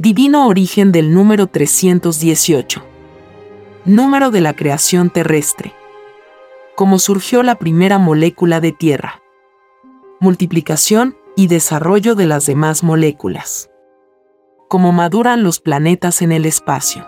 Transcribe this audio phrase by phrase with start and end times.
[0.00, 2.82] Divino origen del número 318.
[3.84, 5.74] Número de la creación terrestre.
[6.74, 9.20] Cómo surgió la primera molécula de tierra.
[10.18, 13.68] Multiplicación y desarrollo de las demás moléculas.
[14.70, 17.06] Cómo maduran los planetas en el espacio.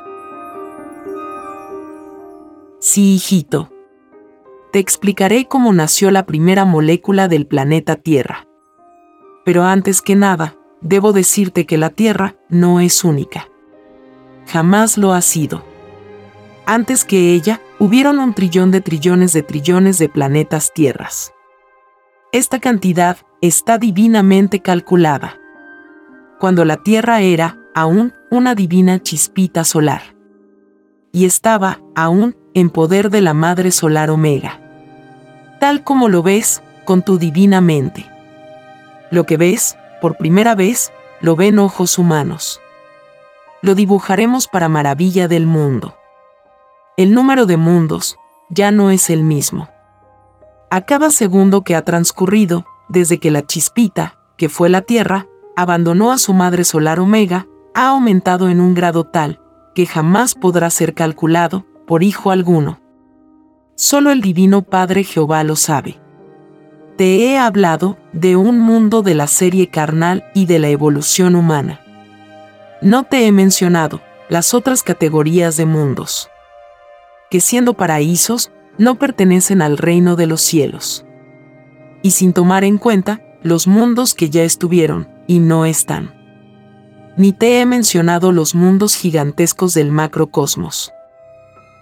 [2.78, 3.70] Sí, hijito.
[4.70, 8.46] Te explicaré cómo nació la primera molécula del planeta Tierra.
[9.46, 13.48] Pero antes que nada, debo decirte que la Tierra no es única.
[14.46, 15.64] Jamás lo ha sido.
[16.66, 21.32] Antes que ella, hubieron un trillón de trillones de trillones de planetas tierras.
[22.32, 25.38] Esta cantidad está divinamente calculada.
[26.38, 30.14] Cuando la Tierra era, aún, una divina chispita solar.
[31.12, 34.60] Y estaba, aún, en poder de la Madre Solar Omega.
[35.60, 38.06] Tal como lo ves, con tu divina mente.
[39.10, 42.60] Lo que ves, por primera vez, lo ven ojos humanos.
[43.62, 45.94] Lo dibujaremos para maravilla del mundo.
[46.96, 48.16] El número de mundos
[48.50, 49.68] ya no es el mismo.
[50.72, 56.10] A cada segundo que ha transcurrido, desde que la chispita, que fue la Tierra, abandonó
[56.10, 59.40] a su madre solar Omega, ha aumentado en un grado tal
[59.72, 62.80] que jamás podrá ser calculado por hijo alguno.
[63.76, 66.01] Solo el Divino Padre Jehová lo sabe.
[67.02, 71.80] Te he hablado de un mundo de la serie carnal y de la evolución humana.
[72.80, 76.30] No te he mencionado las otras categorías de mundos,
[77.28, 81.04] que siendo paraísos, no pertenecen al reino de los cielos.
[82.02, 86.14] Y sin tomar en cuenta los mundos que ya estuvieron y no están.
[87.16, 90.92] Ni te he mencionado los mundos gigantescos del macrocosmos.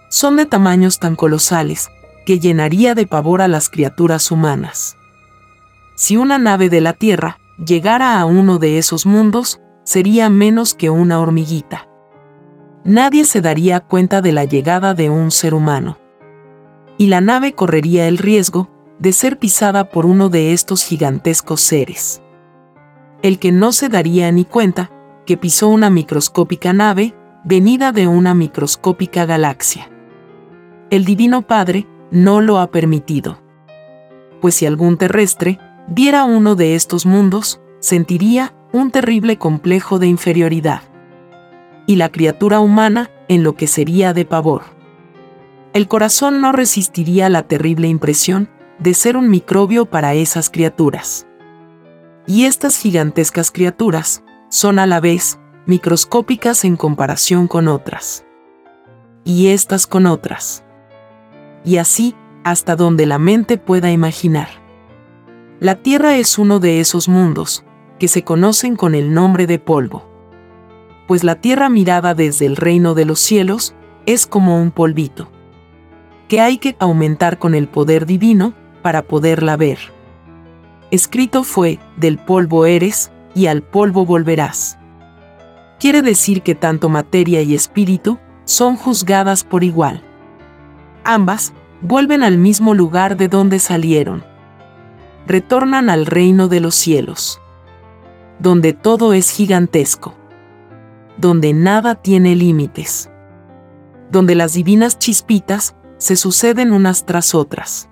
[0.09, 1.89] Son de tamaños tan colosales
[2.25, 4.97] que llenaría de pavor a las criaturas humanas.
[6.01, 10.89] Si una nave de la Tierra llegara a uno de esos mundos, sería menos que
[10.89, 11.87] una hormiguita.
[12.83, 15.99] Nadie se daría cuenta de la llegada de un ser humano.
[16.97, 18.67] Y la nave correría el riesgo
[18.97, 22.23] de ser pisada por uno de estos gigantescos seres.
[23.21, 24.89] El que no se daría ni cuenta
[25.27, 27.13] que pisó una microscópica nave
[27.43, 29.87] venida de una microscópica galaxia.
[30.89, 33.39] El Divino Padre no lo ha permitido.
[34.41, 35.59] Pues si algún terrestre
[35.91, 40.81] viera uno de estos mundos, sentiría un terrible complejo de inferioridad.
[41.85, 44.63] Y la criatura humana enloquecería de pavor.
[45.73, 51.27] El corazón no resistiría la terrible impresión de ser un microbio para esas criaturas.
[52.25, 58.25] Y estas gigantescas criaturas son a la vez microscópicas en comparación con otras.
[59.25, 60.63] Y estas con otras.
[61.65, 62.15] Y así,
[62.45, 64.60] hasta donde la mente pueda imaginar.
[65.61, 67.63] La Tierra es uno de esos mundos,
[67.99, 70.09] que se conocen con el nombre de polvo.
[71.07, 73.75] Pues la Tierra mirada desde el reino de los cielos,
[74.07, 75.29] es como un polvito.
[76.27, 79.77] Que hay que aumentar con el poder divino, para poderla ver.
[80.89, 84.79] Escrito fue, del polvo eres, y al polvo volverás.
[85.79, 90.01] Quiere decir que tanto materia y espíritu, son juzgadas por igual.
[91.03, 91.53] Ambas,
[91.83, 94.30] vuelven al mismo lugar de donde salieron
[95.31, 97.39] retornan al reino de los cielos,
[98.39, 100.13] donde todo es gigantesco,
[101.15, 103.09] donde nada tiene límites,
[104.11, 107.87] donde las divinas chispitas se suceden unas tras otras,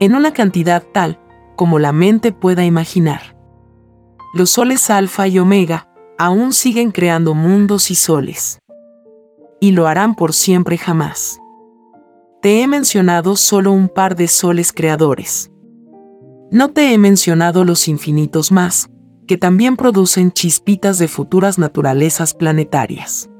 [0.00, 1.20] en una cantidad tal
[1.54, 3.36] como la mente pueda imaginar.
[4.34, 5.86] Los soles alfa y omega
[6.18, 8.58] aún siguen creando mundos y soles,
[9.60, 11.38] y lo harán por siempre jamás.
[12.40, 15.51] Te he mencionado solo un par de soles creadores
[16.52, 18.90] no te he mencionado los infinitos más,
[19.26, 23.30] que también producen chispitas de futuras naturalezas planetarias.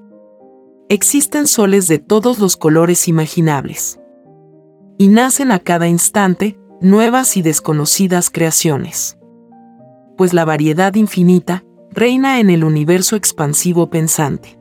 [0.89, 4.01] Existen soles de todos los colores imaginables.
[4.97, 9.19] Y nacen a cada instante nuevas y desconocidas creaciones.
[10.17, 14.59] Pues la variedad infinita reina en el universo expansivo pensante.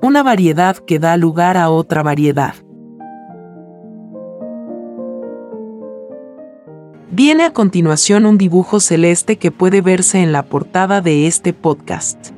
[0.00, 2.54] Una variedad que da lugar a otra variedad.
[7.12, 12.28] Viene a continuación un dibujo celeste que puede verse en la portada de este podcast.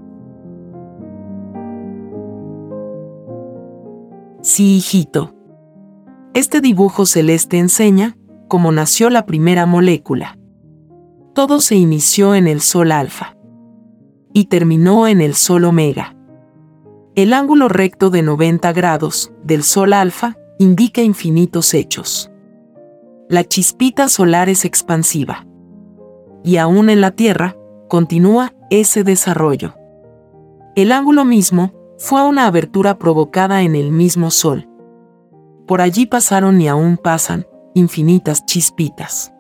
[4.41, 5.35] Sí, hijito.
[6.33, 8.17] Este dibujo celeste enseña
[8.49, 10.39] cómo nació la primera molécula.
[11.35, 13.37] Todo se inició en el Sol alfa
[14.33, 16.17] y terminó en el Sol omega.
[17.15, 22.32] El ángulo recto de 90 grados del Sol alfa indica infinitos hechos.
[23.29, 25.47] La chispita solar es expansiva.
[26.45, 27.57] Y aún en la Tierra,
[27.89, 29.75] continúa ese desarrollo.
[30.75, 34.69] El ángulo mismo fue una abertura provocada en el mismo Sol.
[35.67, 39.33] Por allí pasaron y aún pasan infinitas chispitas.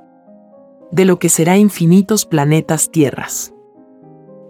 [0.90, 3.52] De lo que será infinitos planetas tierras.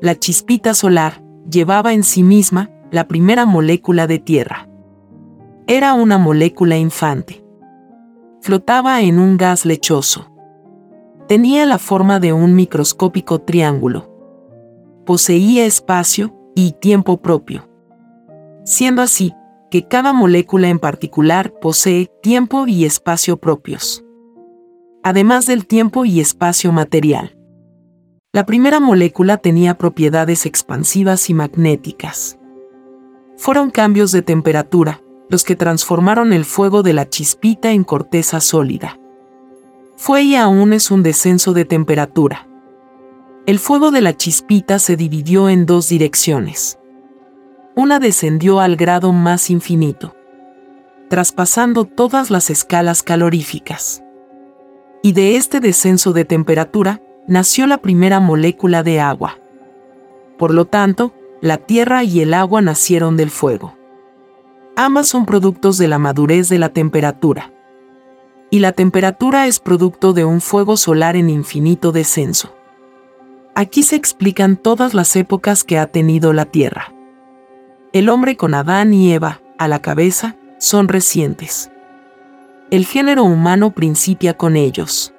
[0.01, 4.69] La chispita solar llevaba en sí misma la primera molécula de tierra.
[5.67, 7.42] Era una molécula infante
[8.43, 10.29] flotaba en un gas lechoso.
[11.29, 14.11] Tenía la forma de un microscópico triángulo.
[15.07, 17.69] Poseía espacio y tiempo propio.
[18.65, 19.33] Siendo así,
[19.71, 24.05] que cada molécula en particular posee tiempo y espacio propios.
[25.05, 27.39] Además del tiempo y espacio material.
[28.33, 32.39] La primera molécula tenía propiedades expansivas y magnéticas.
[33.37, 38.99] Fueron cambios de temperatura, los que transformaron el fuego de la chispita en corteza sólida.
[39.97, 42.49] Fue y aún es un descenso de temperatura.
[43.47, 46.79] El fuego de la chispita se dividió en dos direcciones.
[47.75, 50.15] Una descendió al grado más infinito,
[51.09, 54.03] traspasando todas las escalas caloríficas.
[55.03, 59.39] Y de este descenso de temperatura nació la primera molécula de agua.
[60.39, 63.77] Por lo tanto, la tierra y el agua nacieron del fuego.
[64.77, 67.53] Ambas son productos de la madurez de la temperatura.
[68.51, 72.55] Y la temperatura es producto de un fuego solar en infinito descenso.
[73.55, 76.93] Aquí se explican todas las épocas que ha tenido la Tierra.
[77.93, 81.71] El hombre con Adán y Eva, a la cabeza, son recientes.
[82.71, 85.13] El género humano principia con ellos.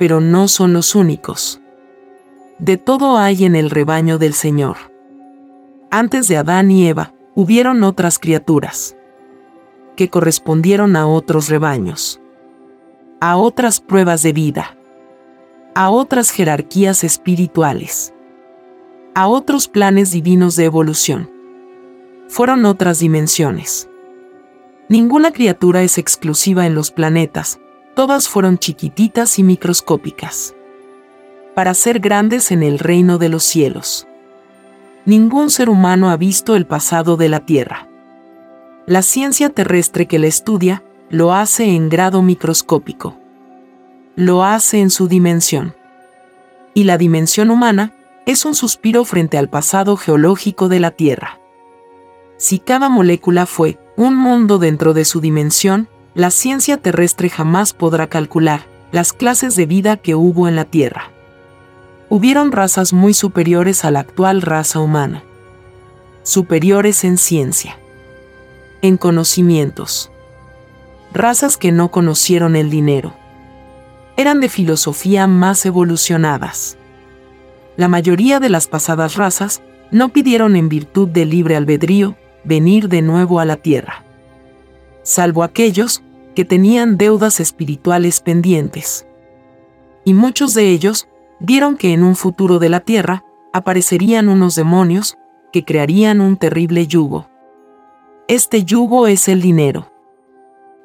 [0.00, 1.60] Pero no son los únicos.
[2.58, 4.76] De todo hay en el rebaño del Señor.
[5.92, 8.96] Antes de Adán y Eva, hubieron otras criaturas
[9.94, 12.20] que correspondieron a otros rebaños,
[13.20, 14.76] a otras pruebas de vida,
[15.76, 18.12] a otras jerarquías espirituales,
[19.14, 21.30] a otros planes divinos de evolución.
[22.26, 23.88] Fueron otras dimensiones.
[24.88, 27.60] Ninguna criatura es exclusiva en los planetas,
[27.94, 30.56] todas fueron chiquititas y microscópicas.
[31.54, 34.07] Para ser grandes en el reino de los cielos
[35.08, 37.88] ningún ser humano ha visto el pasado de la Tierra.
[38.84, 43.16] La ciencia terrestre que la estudia lo hace en grado microscópico.
[44.16, 45.74] Lo hace en su dimensión.
[46.74, 47.94] Y la dimensión humana
[48.26, 51.40] es un suspiro frente al pasado geológico de la Tierra.
[52.36, 58.08] Si cada molécula fue un mundo dentro de su dimensión, la ciencia terrestre jamás podrá
[58.08, 61.12] calcular las clases de vida que hubo en la Tierra
[62.10, 65.22] hubieron razas muy superiores a la actual raza humana.
[66.22, 67.78] Superiores en ciencia.
[68.82, 70.10] En conocimientos.
[71.12, 73.14] Razas que no conocieron el dinero.
[74.16, 76.76] Eran de filosofía más evolucionadas.
[77.76, 83.02] La mayoría de las pasadas razas no pidieron en virtud del libre albedrío venir de
[83.02, 84.04] nuevo a la tierra.
[85.02, 86.02] Salvo aquellos
[86.34, 89.06] que tenían deudas espirituales pendientes.
[90.04, 91.08] Y muchos de ellos
[91.40, 95.16] vieron que en un futuro de la tierra aparecerían unos demonios
[95.52, 97.28] que crearían un terrible yugo.
[98.28, 99.90] Este yugo es el dinero.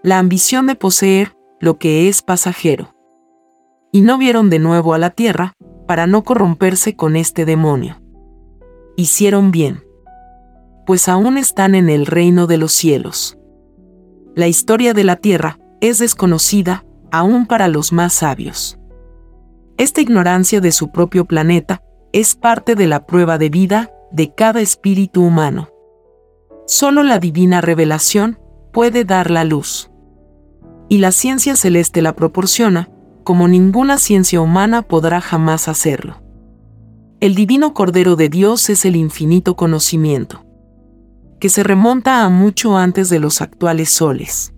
[0.02, 2.94] La ambición de poseer lo que es pasajero.
[3.92, 5.54] Y no vieron de nuevo a la tierra
[5.88, 8.02] para no corromperse con este demonio.
[8.96, 9.84] Hicieron bien.
[10.86, 13.38] Pues aún están en el reino de los cielos.
[14.36, 18.80] La historia de la tierra es desconocida aún para los más sabios.
[19.78, 24.62] Esta ignorancia de su propio planeta es parte de la prueba de vida de cada
[24.62, 25.70] espíritu humano.
[26.68, 28.40] Solo la divina revelación
[28.72, 29.90] puede dar la luz.
[30.90, 32.90] Y la ciencia celeste la proporciona,
[33.24, 36.22] como ninguna ciencia humana podrá jamás hacerlo.
[37.20, 40.46] El divino Cordero de Dios es el infinito conocimiento,
[41.40, 44.54] que se remonta a mucho antes de los actuales soles.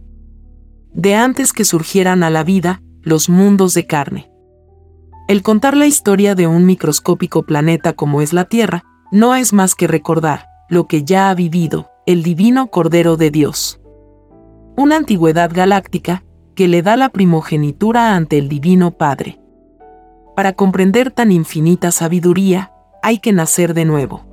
[0.94, 4.35] De antes que surgieran a la vida los mundos de carne.
[5.28, 9.74] El contar la historia de un microscópico planeta como es la Tierra, no es más
[9.74, 13.82] que recordar lo que ya ha vivido el divino Cordero de Dios.
[14.78, 19.40] Una antigüedad galáctica que le da la primogenitura ante el Divino Padre.
[20.36, 24.28] Para comprender tan infinita sabiduría, hay que nacer de nuevo.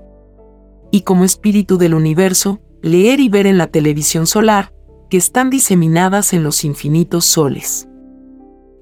[0.91, 4.75] Y como espíritu del universo, leer y ver en la televisión solar,
[5.09, 7.89] que están diseminadas en los infinitos soles.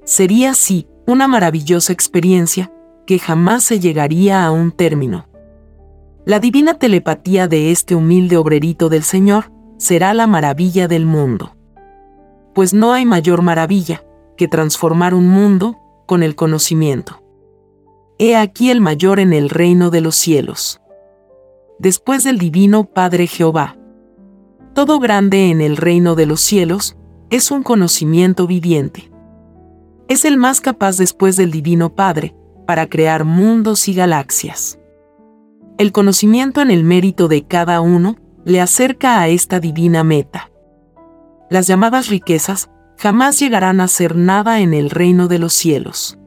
[0.04, 2.72] Sería así una maravillosa experiencia
[3.06, 5.26] que jamás se llegaría a un término.
[6.24, 11.56] La divina telepatía de este humilde obrerito del Señor será la maravilla del mundo.
[12.54, 14.04] Pues no hay mayor maravilla
[14.36, 17.22] que transformar un mundo con el conocimiento.
[18.18, 20.80] He aquí el mayor en el reino de los cielos.
[21.78, 23.76] Después del divino Padre Jehová.
[24.74, 26.96] Todo grande en el reino de los cielos
[27.30, 29.09] es un conocimiento viviente
[30.10, 32.34] es el más capaz después del Divino Padre
[32.66, 34.80] para crear mundos y galaxias.
[35.78, 40.50] El conocimiento en el mérito de cada uno le acerca a esta divina meta.
[41.48, 46.18] Las llamadas riquezas jamás llegarán a ser nada en el reino de los cielos.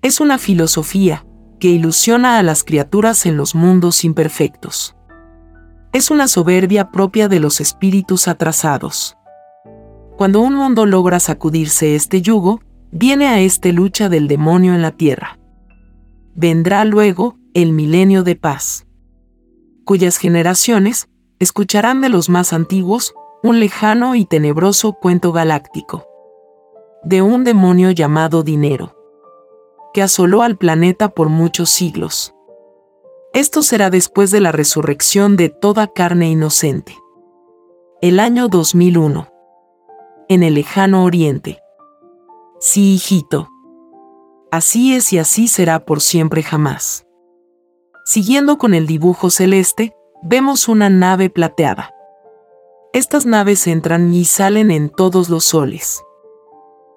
[0.00, 1.26] Es una filosofía
[1.60, 4.96] que ilusiona a las criaturas en los mundos imperfectos.
[5.92, 9.18] Es una soberbia propia de los espíritus atrasados.
[10.16, 12.60] Cuando un mundo logra sacudirse este yugo,
[12.98, 15.38] viene a este lucha del demonio en la tierra.
[16.34, 18.86] Vendrá luego el milenio de paz,
[19.84, 26.06] cuyas generaciones escucharán de los más antiguos un lejano y tenebroso cuento galáctico,
[27.04, 28.96] de un demonio llamado dinero,
[29.92, 32.34] que asoló al planeta por muchos siglos.
[33.34, 36.96] Esto será después de la resurrección de toda carne inocente.
[38.00, 39.28] El año 2001.
[40.30, 41.58] En el lejano oriente.
[42.68, 43.48] Sí, hijito.
[44.50, 47.06] Así es y así será por siempre jamás.
[48.04, 49.94] Siguiendo con el dibujo celeste,
[50.24, 51.94] vemos una nave plateada.
[52.92, 56.02] Estas naves entran y salen en todos los soles.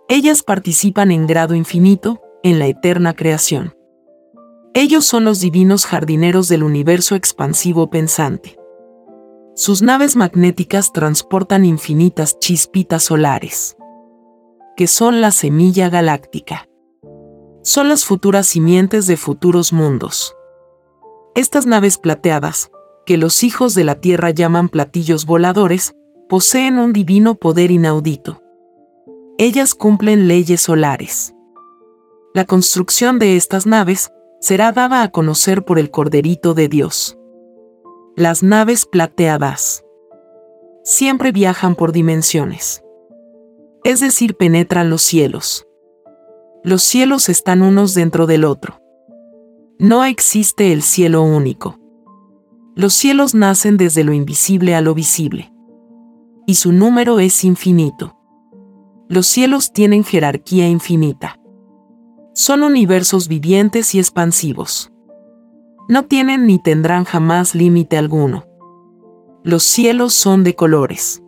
[0.07, 3.75] Ellas participan en grado infinito en la eterna creación.
[4.73, 8.57] Ellos son los divinos jardineros del universo expansivo pensante.
[9.55, 13.75] Sus naves magnéticas transportan infinitas chispitas solares
[14.79, 16.69] que son la semilla galáctica.
[17.63, 20.38] Son las futuras simientes de futuros mundos.
[21.36, 22.71] Estas naves plateadas,
[23.05, 25.91] que los hijos de la Tierra llaman platillos voladores,
[26.29, 28.41] poseen un divino poder inaudito.
[29.38, 31.36] Ellas cumplen leyes solares.
[32.33, 37.17] La construcción de estas naves será dada a conocer por el Corderito de Dios.
[38.15, 39.83] Las naves plateadas
[40.86, 42.81] siempre viajan por dimensiones
[43.83, 45.65] es decir, penetran los cielos.
[46.63, 48.81] Los cielos están unos dentro del otro.
[49.77, 51.77] No existe el cielo único.
[52.75, 55.53] Los cielos nacen desde lo invisible a lo visible.
[56.45, 58.17] Y su número es infinito.
[59.07, 61.39] Los cielos tienen jerarquía infinita.
[62.33, 64.91] Son universos vivientes y expansivos.
[65.88, 68.45] No tienen ni tendrán jamás límite alguno.
[69.43, 71.24] Los cielos son de colores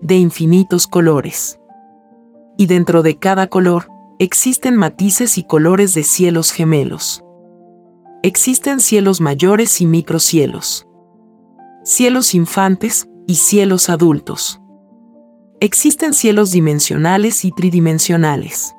[0.00, 1.58] de infinitos colores.
[2.56, 3.88] Y dentro de cada color,
[4.18, 7.24] existen matices y colores de cielos gemelos.
[8.22, 10.86] Existen cielos mayores y microcielos.
[11.84, 14.60] Cielos infantes y cielos adultos.
[15.60, 18.74] Existen cielos dimensionales y tridimensionales.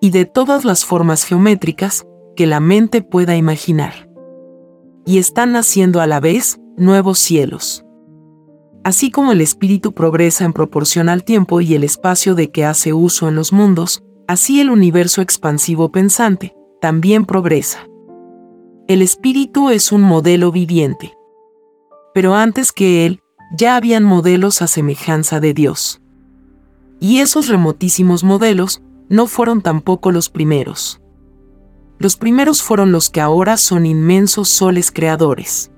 [0.00, 2.06] Y de todas las formas geométricas
[2.36, 4.08] que la mente pueda imaginar.
[5.04, 7.84] Y están naciendo a la vez nuevos cielos.
[8.88, 12.94] Así como el espíritu progresa en proporción al tiempo y el espacio de que hace
[12.94, 17.86] uso en los mundos, así el universo expansivo pensante también progresa.
[18.86, 21.12] El espíritu es un modelo viviente.
[22.14, 23.20] Pero antes que él,
[23.54, 26.00] ya habían modelos a semejanza de Dios.
[26.98, 28.80] Y esos remotísimos modelos
[29.10, 31.02] no fueron tampoco los primeros.
[31.98, 35.70] Los primeros fueron los que ahora son inmensos soles creadores.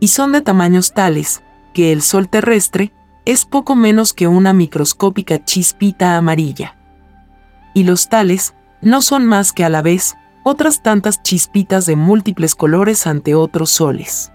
[0.00, 1.42] Y son de tamaños tales
[1.78, 2.92] que el Sol terrestre
[3.24, 6.76] es poco menos que una microscópica chispita amarilla.
[7.72, 12.56] Y los tales no son más que a la vez otras tantas chispitas de múltiples
[12.56, 14.32] colores ante otros soles.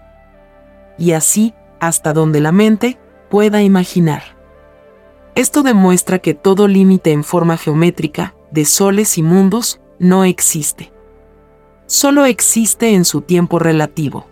[0.96, 2.98] Y así, hasta donde la mente
[3.28, 4.22] pueda imaginar.
[5.34, 10.94] Esto demuestra que todo límite en forma geométrica, de soles y mundos, no existe.
[11.84, 14.24] Solo existe en su tiempo relativo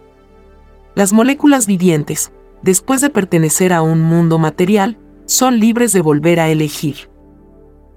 [0.94, 6.48] Las moléculas vivientes, después de pertenecer a un mundo material, son libres de volver a
[6.48, 7.10] elegir.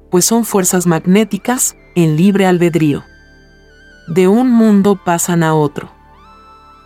[0.10, 3.03] Pues son fuerzas magnéticas en libre albedrío.
[4.07, 5.91] De un mundo pasan a otro,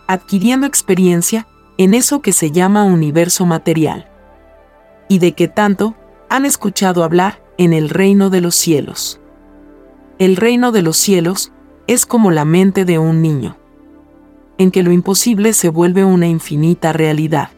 [0.08, 4.10] adquiriendo experiencia en eso que se llama universo material.
[5.08, 5.96] Y de que tanto
[6.30, 9.20] han escuchado hablar en el reino de los cielos.
[10.18, 11.52] El reino de los cielos
[11.88, 13.58] es como la mente de un niño,
[14.58, 17.50] en que lo imposible se vuelve una infinita realidad.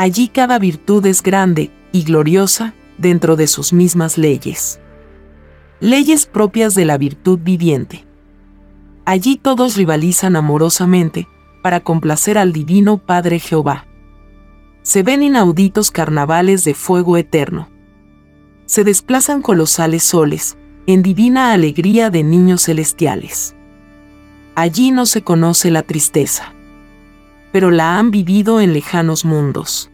[0.00, 4.80] Allí cada virtud es grande y gloriosa dentro de sus mismas leyes.
[5.78, 8.06] Leyes propias de la virtud viviente.
[9.04, 11.28] Allí todos rivalizan amorosamente
[11.62, 13.84] para complacer al Divino Padre Jehová.
[14.80, 17.68] Se ven inauditos carnavales de fuego eterno.
[18.64, 23.54] Se desplazan colosales soles, en divina alegría de niños celestiales.
[24.54, 26.54] Allí no se conoce la tristeza,
[27.52, 29.90] pero la han vivido en lejanos mundos,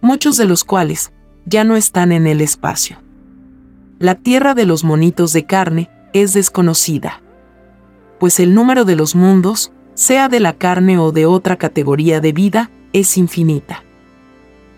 [0.00, 1.12] muchos de los cuales
[1.44, 2.98] ya no están en el espacio.
[3.98, 7.22] La tierra de los monitos de carne es desconocida,
[8.18, 12.32] pues el número de los mundos sea de la carne o de otra categoría de
[12.32, 13.84] vida, es infinita.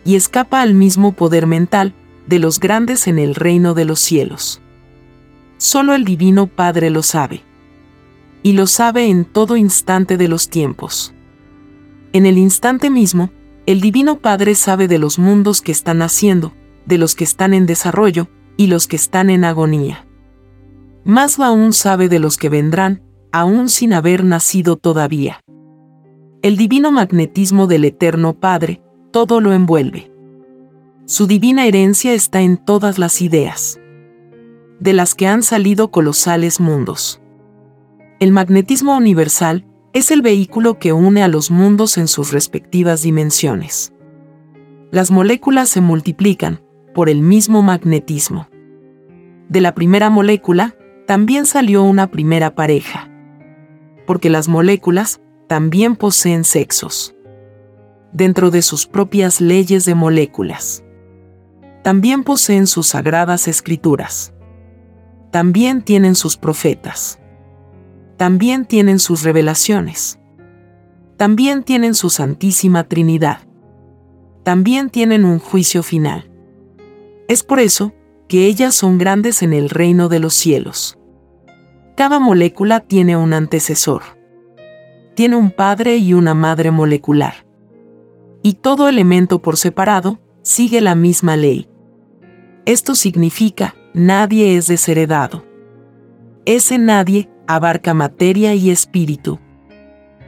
[0.05, 1.95] Y escapa al mismo poder mental
[2.27, 4.61] de los grandes en el reino de los cielos.
[5.59, 7.43] Solo el Divino Padre lo sabe.
[8.43, 11.14] Y lo sabe en todo instante de los tiempos.
[12.15, 13.31] En el instante mismo,
[13.67, 16.55] el Divino Padre sabe de los mundos que están haciendo,
[16.87, 20.07] de los que están en desarrollo y los que están en agonía.
[21.05, 23.03] Más aún sabe de los que vendrán,
[23.33, 25.41] aún sin haber nacido todavía.
[26.41, 28.81] El divino magnetismo del Eterno Padre
[29.11, 30.13] todo lo envuelve.
[31.07, 33.81] Su divina herencia está en todas las ideas,
[34.79, 37.21] de las que han salido colosales mundos.
[38.21, 43.95] El magnetismo universal es el vehículo que une a los mundos en sus respectivas dimensiones.
[44.91, 46.61] Las moléculas se multiplican
[46.95, 48.49] por el mismo magnetismo.
[49.49, 50.77] De la primera molécula
[51.07, 53.11] también salió una primera pareja
[54.07, 57.15] porque las moléculas también poseen sexos.
[58.13, 60.85] Dentro de sus propias leyes de moléculas.
[61.83, 64.33] También poseen sus sagradas escrituras.
[65.31, 67.19] También tienen sus profetas.
[68.17, 70.21] También tienen sus revelaciones.
[71.17, 73.39] También tienen su Santísima Trinidad.
[74.45, 76.31] También tienen un juicio final.
[77.29, 77.93] Es por eso
[78.29, 80.99] que ellas son grandes en el reino de los cielos.
[81.97, 84.03] Cada molécula tiene un antecesor.
[85.15, 87.47] Tiene un padre y una madre molecular.
[88.43, 91.69] Y todo elemento por separado sigue la misma ley.
[92.67, 95.45] Esto significa, nadie es desheredado.
[96.45, 99.39] Ese nadie abarca materia y espíritu.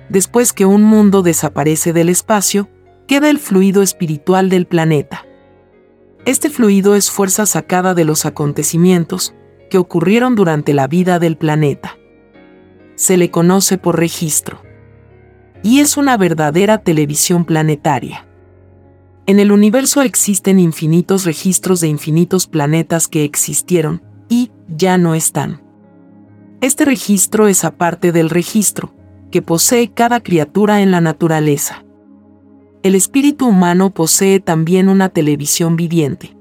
[0.08, 2.68] Después que un mundo desaparece del espacio,
[3.06, 5.26] queda el fluido espiritual del planeta.
[6.24, 9.34] Este fluido es fuerza sacada de los acontecimientos,
[9.70, 11.96] que ocurrieron durante la vida del planeta.
[12.94, 14.62] Se le conoce por registro.
[15.62, 18.26] Y es una verdadera televisión planetaria.
[19.26, 25.65] En el universo existen infinitos registros de infinitos planetas que existieron y ya no están.
[26.66, 28.92] Este registro es aparte del registro
[29.30, 31.84] que posee cada criatura en la naturaleza.
[32.82, 36.36] El espíritu humano posee también una televisión viviente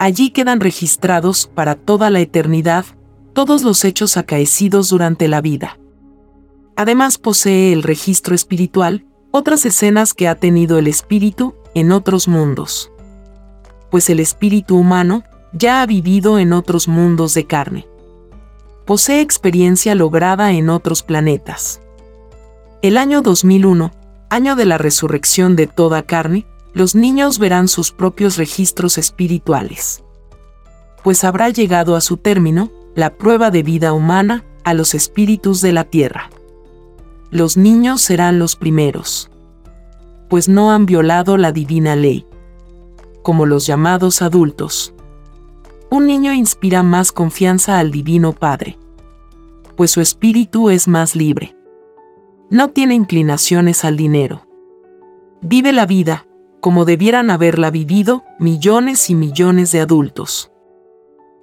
[0.00, 2.84] Allí quedan registrados para toda la eternidad
[3.32, 5.78] todos los hechos acaecidos durante la vida.
[6.74, 12.90] Además posee el registro espiritual otras escenas que ha tenido el espíritu en otros mundos.
[13.92, 17.86] Pues el espíritu humano ya ha vivido en otros mundos de carne.
[18.84, 21.80] Posee experiencia lograda en otros planetas.
[22.82, 23.92] El año 2001,
[24.30, 30.02] año de la resurrección de toda carne, los niños verán sus propios registros espirituales.
[31.02, 35.72] Pues habrá llegado a su término la prueba de vida humana a los espíritus de
[35.72, 36.30] la tierra.
[37.30, 39.30] Los niños serán los primeros,
[40.28, 42.26] pues no han violado la divina ley,
[43.22, 44.94] como los llamados adultos.
[45.92, 48.78] Un niño inspira más confianza al Divino Padre,
[49.76, 51.56] pues su espíritu es más libre.
[52.48, 54.46] No tiene inclinaciones al dinero.
[55.42, 56.28] Vive la vida,
[56.60, 60.52] como debieran haberla vivido millones y millones de adultos,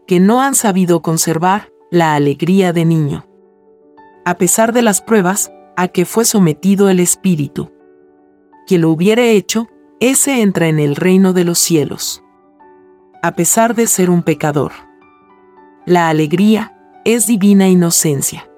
[0.05, 3.25] que no han sabido conservar la alegría de niño.
[4.23, 7.71] A pesar de las pruebas a que fue sometido el espíritu.
[8.65, 9.67] Quien lo hubiere hecho,
[9.99, 12.23] ese entra en el reino de los cielos.
[13.28, 14.72] A pesar de ser un pecador.
[15.86, 18.50] La alegría es divina inocencia,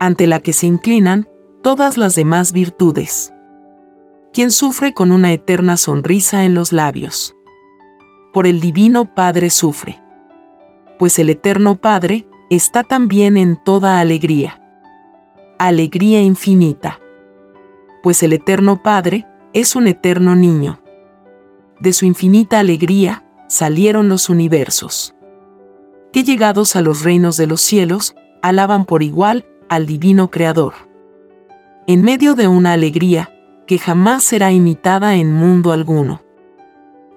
[0.00, 1.28] ante la que se inclinan
[1.62, 3.32] todas las demás virtudes.
[4.32, 7.36] Quien sufre con una eterna sonrisa en los labios.
[8.32, 10.02] Por el Divino Padre sufre.
[10.98, 14.60] Pues el Eterno Padre está también en toda alegría.
[15.56, 16.98] Alegría infinita.
[18.02, 20.80] Pues el Eterno Padre es un eterno niño.
[21.78, 25.14] De su infinita alegría salieron los universos.
[26.12, 30.74] Que llegados a los reinos de los cielos, alaban por igual al Divino Creador.
[31.86, 33.34] En medio de una alegría
[33.66, 36.22] que jamás será imitada en mundo alguno.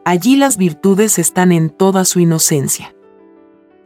[0.04, 2.96] Allí las virtudes están en toda su inocencia.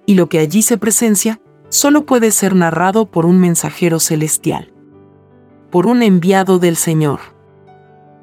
[0.05, 4.71] Y lo que allí se presencia, solo puede ser narrado por un mensajero celestial.
[5.71, 7.19] Por un enviado del Señor.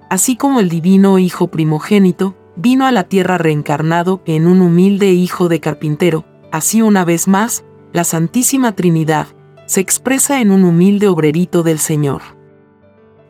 [0.08, 5.48] Así como el divino Hijo primogénito, vino a la tierra reencarnado en un humilde hijo
[5.48, 9.26] de carpintero, así una vez más, la Santísima Trinidad,
[9.66, 12.22] se expresa en un humilde obrerito del Señor.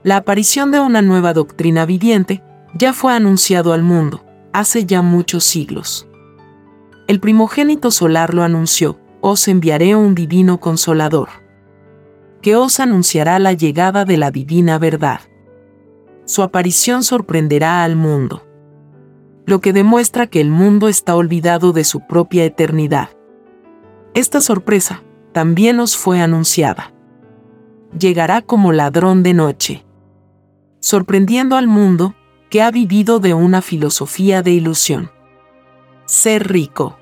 [0.03, 2.43] La aparición de una nueva doctrina viviente
[2.75, 6.09] ya fue anunciado al mundo, hace ya muchos siglos.
[7.07, 11.29] El primogénito solar lo anunció, os enviaré un divino consolador,
[12.41, 15.21] que os anunciará la llegada de la divina verdad.
[16.25, 18.45] Su aparición sorprenderá al mundo,
[19.47, 23.11] lo que demuestra que el mundo está olvidado de su propia eternidad.
[24.15, 25.03] Esta sorpresa
[25.33, 26.93] también os fue anunciada.
[27.99, 29.85] Llegará como ladrón de noche,
[30.81, 32.15] sorprendiendo al mundo
[32.51, 35.11] que ha vivido de una filosofía de ilusión.
[36.05, 36.99] Ser rico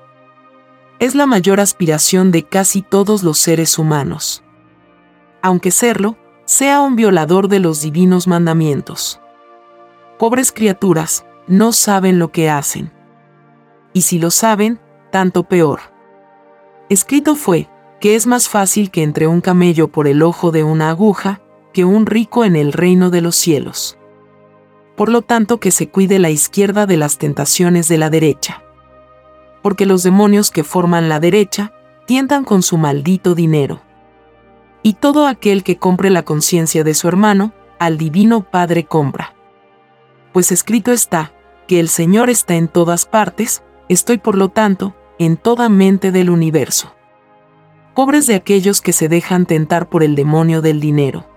[0.99, 4.43] es la mayor aspiración de casi todos los seres humanos.
[5.41, 9.19] Aunque serlo sea un violador de los divinos mandamientos.
[10.19, 12.91] Pobres criaturas, no saben lo que hacen.
[13.93, 14.79] Y si lo saben,
[15.11, 15.79] tanto peor.
[16.89, 20.89] Escrito fue, que es más fácil que entre un camello por el ojo de una
[20.89, 21.41] aguja,
[21.73, 23.97] que un rico en el reino de los cielos
[25.01, 28.61] por lo tanto que se cuide la izquierda de las tentaciones de la derecha.
[29.63, 31.73] Porque los demonios que forman la derecha
[32.05, 33.81] tientan con su maldito dinero.
[34.83, 39.33] Y todo aquel que compre la conciencia de su hermano, al divino Padre compra.
[40.33, 41.33] Pues escrito está,
[41.67, 46.29] que el Señor está en todas partes, estoy por lo tanto, en toda mente del
[46.29, 46.95] universo.
[47.93, 51.27] Pobres de aquellos que se dejan tentar por el demonio del dinero.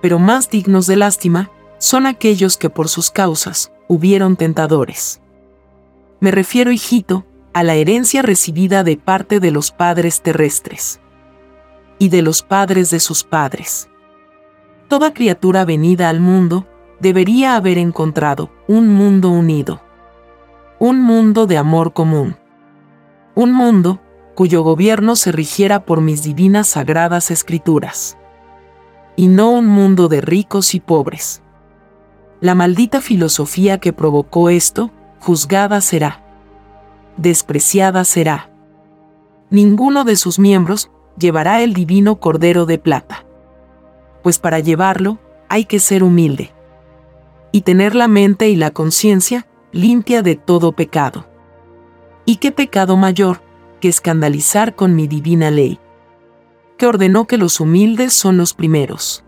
[0.00, 5.20] Pero más dignos de lástima, son aquellos que por sus causas hubieron tentadores.
[6.20, 11.00] Me refiero, hijito, a la herencia recibida de parte de los padres terrestres
[11.98, 13.88] y de los padres de sus padres.
[14.88, 16.66] Toda criatura venida al mundo
[17.00, 19.80] debería haber encontrado un mundo unido,
[20.78, 22.36] un mundo de amor común,
[23.34, 24.00] un mundo
[24.34, 28.16] cuyo gobierno se rigiera por mis divinas sagradas escrituras,
[29.16, 31.42] y no un mundo de ricos y pobres
[32.40, 36.22] la maldita filosofía que provocó esto, juzgada será.
[37.16, 38.50] Despreciada será.
[39.48, 43.24] Ninguno de sus miembros llevará el divino Cordero de Plata.
[44.22, 46.52] Pues para llevarlo, hay que ser humilde.
[47.56, 51.26] Y tener la mente y la conciencia limpia de todo pecado.
[52.26, 53.40] ¿Y qué pecado mayor
[53.80, 55.80] que escandalizar con mi divina ley?
[56.76, 59.24] Que ordenó que los humildes son los primeros.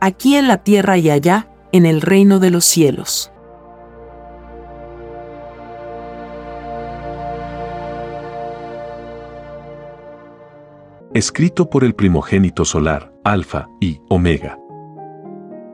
[0.00, 3.32] Aquí en la tierra y allá, en el reino de los cielos.
[11.14, 14.56] Escrito por el primogénito solar, Alfa y Omega.